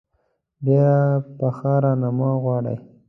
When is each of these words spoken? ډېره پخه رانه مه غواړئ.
ډېره 0.65 0.99
پخه 1.37 1.73
رانه 1.83 2.09
مه 2.17 2.29
غواړئ. 2.43 2.77